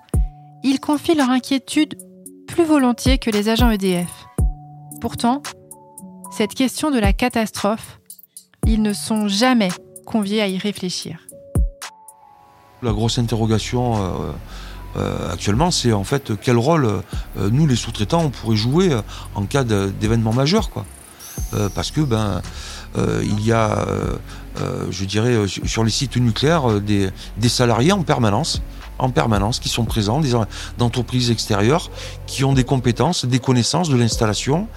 ils 0.65 0.79
confient 0.79 1.13
leur 1.13 1.29
inquiétude 1.29 1.95
plus 2.47 2.65
volontiers 2.65 3.19
que 3.19 3.29
les 3.29 3.49
agents 3.49 3.69
EDF. 3.69 4.25
Pourtant, 4.99 5.43
cette 6.31 6.55
question 6.55 6.89
de 6.89 6.97
la 6.97 7.13
catastrophe, 7.13 7.99
ils 8.65 8.81
ne 8.81 8.91
sont 8.91 9.27
jamais 9.27 9.69
conviés 10.07 10.41
à 10.41 10.47
y 10.47 10.57
réfléchir. 10.57 11.19
La 12.81 12.91
grosse 12.91 13.19
interrogation 13.19 13.95
euh, 13.95 14.31
euh, 14.97 15.31
actuellement, 15.31 15.69
c'est 15.69 15.93
en 15.93 16.03
fait 16.03 16.31
quel 16.41 16.57
rôle 16.57 16.85
euh, 16.85 17.49
nous, 17.51 17.67
les 17.67 17.75
sous-traitants, 17.75 18.23
on 18.23 18.29
pourrait 18.31 18.55
jouer 18.55 18.89
en 19.35 19.45
cas 19.45 19.63
d'événement 19.63 20.33
majeur, 20.33 20.71
parce 21.75 21.91
que 21.91 22.01
ben, 22.01 22.41
il 22.97 23.45
y 23.45 23.51
a, 23.51 23.85
je 24.89 25.05
dirais, 25.05 25.45
sur 25.47 25.83
les 25.83 25.91
sites 25.91 26.17
nucléaires, 26.17 26.81
des 26.81 27.11
salariés 27.49 27.91
en 27.91 28.01
permanence, 28.01 28.61
en 28.99 29.09
permanence, 29.09 29.59
qui 29.59 29.69
sont 29.69 29.85
présents, 29.85 30.19
des 30.19 30.35
en- 30.35 30.45
d'entreprises 30.77 31.31
extérieures, 31.31 31.89
qui 32.27 32.43
ont 32.43 32.53
des 32.53 32.63
compétences, 32.63 33.25
des 33.25 33.39
connaissances 33.39 33.89
de 33.89 33.95
l'installation. 33.97 34.67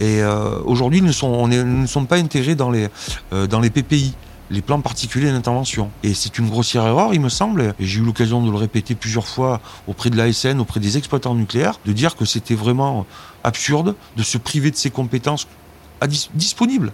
Et 0.00 0.22
euh, 0.22 0.58
aujourd'hui, 0.64 1.00
nous, 1.02 1.12
on 1.24 1.48
nous 1.48 1.64
ne 1.64 1.86
sommes 1.86 2.06
pas 2.06 2.16
intégrés 2.18 2.54
dans 2.54 2.70
les, 2.70 2.88
euh, 3.32 3.46
dans 3.46 3.60
les 3.60 3.70
PPI 3.70 4.14
les 4.48 4.62
plans 4.62 4.80
particuliers 4.80 5.32
d'intervention. 5.32 5.90
Et 6.04 6.14
c'est 6.14 6.38
une 6.38 6.48
grossière 6.48 6.86
erreur, 6.86 7.12
il 7.12 7.20
me 7.20 7.28
semble, 7.28 7.74
et 7.80 7.84
j'ai 7.84 7.98
eu 7.98 8.04
l'occasion 8.04 8.40
de 8.46 8.48
le 8.48 8.56
répéter 8.56 8.94
plusieurs 8.94 9.26
fois 9.26 9.60
auprès 9.88 10.08
de 10.08 10.16
l'ASN, 10.16 10.60
auprès 10.60 10.78
des 10.78 10.96
exploitants 10.96 11.34
nucléaires, 11.34 11.80
de 11.84 11.92
dire 11.92 12.14
que 12.14 12.24
c'était 12.24 12.54
vraiment 12.54 13.06
absurde 13.42 13.96
de 14.16 14.22
se 14.22 14.38
priver 14.38 14.70
de 14.70 14.76
ces 14.76 14.90
compétences 14.90 15.48
disponibles 16.34 16.92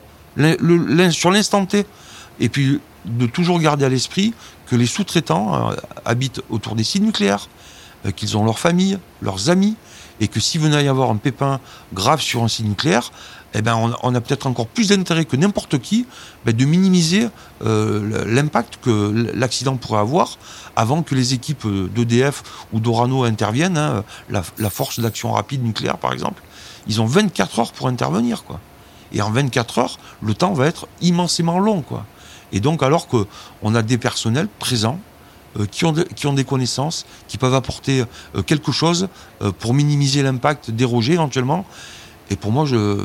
sur 1.11 1.31
l'instant 1.31 1.67
T. 1.67 1.85
Et 2.43 2.49
puis 2.49 2.81
de 3.07 3.27
toujours 3.27 3.59
garder 3.61 3.85
à 3.85 3.89
l'esprit 3.89 4.35
que 4.67 4.77
les 4.77 4.87
sous-traitants 4.87 5.71
euh, 5.71 5.75
habitent 6.05 6.43
autour 6.51 6.75
des 6.75 6.85
sites 6.85 7.03
nucléaires, 7.03 7.49
euh, 8.05 8.11
qu'ils 8.11 8.37
ont 8.37 8.45
leur 8.45 8.59
famille, 8.59 8.99
leurs 9.23 9.49
amis, 9.49 9.77
et 10.21 10.29
que 10.29 10.41
s'il 10.41 10.61
venait 10.61 10.85
y 10.85 10.89
avoir 10.89 11.11
un 11.11 11.17
pépin 11.17 11.61
grave 11.95 12.21
sur 12.21 12.43
un 12.43 12.49
site 12.49 12.67
nucléaire, 12.67 13.11
eh 13.55 13.63
ben 13.63 13.77
on, 13.77 13.93
on 14.03 14.15
a 14.15 14.21
peut-être 14.21 14.47
encore 14.47 14.67
plus 14.67 14.89
d'intérêt 14.89 15.25
que 15.25 15.37
n'importe 15.37 15.79
qui 15.79 16.07
ben, 16.45 16.55
de 16.55 16.65
minimiser 16.65 17.29
euh, 17.65 18.25
l'impact 18.27 18.79
que 18.83 19.31
l'accident 19.35 19.77
pourrait 19.77 20.01
avoir 20.01 20.39
avant 20.75 21.03
que 21.03 21.15
les 21.15 21.35
équipes 21.35 21.67
d'EDF 21.95 22.43
ou 22.73 22.81
d'Orano 22.81 23.25
interviennent. 23.25 23.77
hein, 23.77 24.05
la, 24.31 24.43
la 24.59 24.71
force 24.71 25.01
d'action 25.01 25.33
rapide 25.33 25.63
nucléaire, 25.63 25.99
par 25.99 26.13
exemple, 26.13 26.43
ils 26.87 27.01
ont 27.01 27.07
24 27.07 27.59
heures 27.59 27.73
pour 27.73 27.89
intervenir. 27.89 28.45
Quoi. 28.45 28.59
Et 29.13 29.21
en 29.23 29.31
24 29.31 29.79
heures, 29.79 29.99
le 30.23 30.35
temps 30.35 30.53
va 30.55 30.67
être 30.67 30.89
immensément 31.01 31.59
long. 31.59 31.83
Quoi. 31.83 32.07
Et 32.53 32.61
donc, 32.61 32.83
alors 32.83 33.09
qu'on 33.09 33.75
a 33.75 33.83
des 33.83 33.99
personnels 33.99 34.49
présents, 34.59 35.01
euh, 35.59 35.67
qui, 35.67 35.85
ont 35.85 36.33
des 36.33 36.45
connaissances, 36.45 37.05
qui 37.29 37.37
peuvent 37.37 37.55
apporter 37.55 38.05
euh, 38.35 38.43
quelque 38.43 38.73
chose 38.73 39.09
euh, 39.43 39.53
pour 39.53 39.75
minimiser 39.75 40.23
l'impact, 40.23 40.71
déroger 40.71 41.13
éventuellement. 41.13 41.67
Et 42.31 42.37
pour 42.37 42.53
moi, 42.53 42.65
je, 42.65 43.05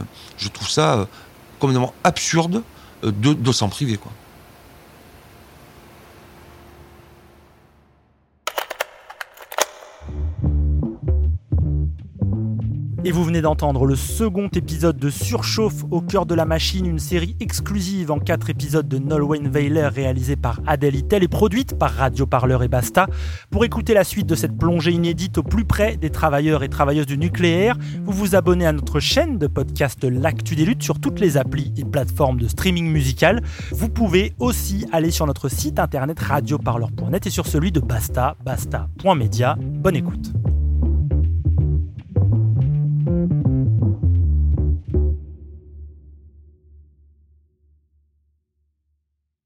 trouve 0.53 0.69
ça 0.69 1.07
complètement 1.59 1.93
absurde 2.05 2.63
de, 3.03 3.51
s'en 3.51 3.67
priver. 3.67 3.99
Et 13.07 13.11
vous 13.13 13.23
venez 13.23 13.41
d'entendre 13.41 13.85
le 13.85 13.95
second 13.95 14.49
épisode 14.53 14.97
de 14.97 15.09
Surchauffe 15.09 15.85
au 15.91 16.01
cœur 16.01 16.25
de 16.25 16.35
la 16.35 16.43
machine, 16.43 16.85
une 16.85 16.99
série 16.99 17.37
exclusive 17.39 18.11
en 18.11 18.19
quatre 18.19 18.49
épisodes 18.49 18.85
de 18.85 18.97
Nolwenn 18.97 19.47
Weiler 19.47 19.87
réalisée 19.87 20.35
par 20.35 20.59
Adèle 20.67 20.97
Itel 20.97 21.23
et 21.23 21.29
produite 21.29 21.79
par 21.79 21.93
Radio 21.93 22.25
Parleur 22.25 22.63
et 22.63 22.67
Basta. 22.67 23.07
Pour 23.49 23.63
écouter 23.63 23.93
la 23.93 24.03
suite 24.03 24.27
de 24.27 24.35
cette 24.35 24.57
plongée 24.57 24.91
inédite 24.91 25.37
au 25.37 25.43
plus 25.43 25.63
près 25.63 25.95
des 25.95 26.09
travailleurs 26.09 26.63
et 26.63 26.67
travailleuses 26.67 27.05
du 27.05 27.17
nucléaire, 27.17 27.77
vous 28.03 28.11
vous 28.11 28.35
abonnez 28.35 28.67
à 28.67 28.73
notre 28.73 28.99
chaîne 28.99 29.37
de 29.37 29.47
podcast 29.47 30.03
L'Actu 30.03 30.57
des 30.57 30.65
Luttes 30.65 30.83
sur 30.83 30.99
toutes 30.99 31.21
les 31.21 31.37
applis 31.37 31.73
et 31.77 31.85
plateformes 31.85 32.41
de 32.41 32.49
streaming 32.49 32.91
musical. 32.91 33.41
Vous 33.71 33.87
pouvez 33.87 34.33
aussi 34.37 34.85
aller 34.91 35.11
sur 35.11 35.25
notre 35.27 35.47
site 35.47 35.79
internet 35.79 36.19
radioparleur.net 36.19 37.25
et 37.25 37.29
sur 37.29 37.47
celui 37.47 37.71
de 37.71 37.79
Basta, 37.79 38.35
basta.media. 38.43 39.55
Bonne 39.61 39.95
écoute. 39.95 40.33